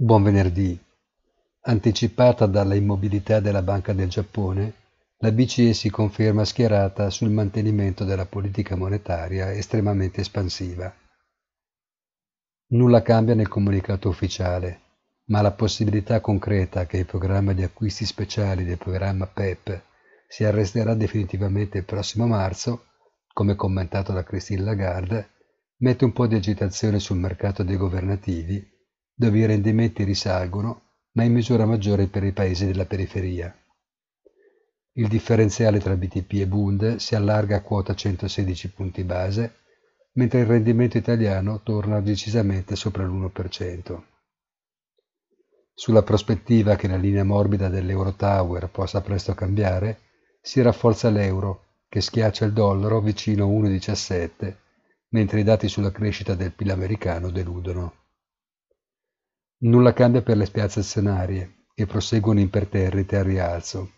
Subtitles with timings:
[0.00, 0.80] Buon venerdì.
[1.62, 4.72] Anticipata dalla immobilità della Banca del Giappone,
[5.16, 10.94] la BCE si conferma schierata sul mantenimento della politica monetaria estremamente espansiva.
[12.68, 14.82] Nulla cambia nel comunicato ufficiale,
[15.30, 19.82] ma la possibilità concreta che il programma di acquisti speciali del programma PEP
[20.28, 22.84] si arresterà definitivamente il prossimo marzo,
[23.32, 25.30] come commentato da Christine Lagarde,
[25.78, 28.76] mette un po' di agitazione sul mercato dei governativi,
[29.18, 30.82] dove i rendimenti risalgono,
[31.14, 33.52] ma in misura maggiore per i paesi della periferia.
[34.92, 39.54] Il differenziale tra BTP e Bund si allarga a quota 116 punti base,
[40.12, 44.02] mentre il rendimento italiano torna decisamente sopra l'1%.
[45.74, 49.98] Sulla prospettiva che la linea morbida dell'Eurotower possa presto cambiare,
[50.40, 54.54] si rafforza l'euro, che schiaccia il dollaro vicino a 1,17,
[55.08, 58.06] mentre i dati sulla crescita del PIL americano deludono.
[59.60, 63.90] Nulla cambia per le spiazze azionarie, che proseguono imperterrite al rialzo.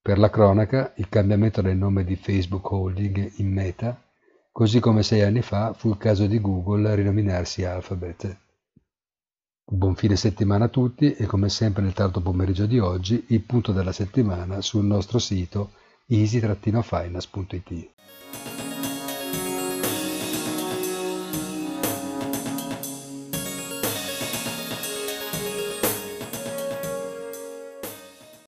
[0.00, 4.02] Per la cronaca, il cambiamento del nome di Facebook Holding in Meta,
[4.50, 8.38] così come sei anni fa fu il caso di Google a rinominarsi Alphabet.
[9.66, 13.72] Buon fine settimana a tutti e come sempre nel tardo pomeriggio di oggi il punto
[13.72, 15.72] della settimana sul nostro sito
[16.06, 17.93] easy-finance.it.